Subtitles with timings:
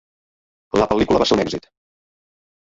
[0.81, 1.69] La pel·lícula va ser un èxit.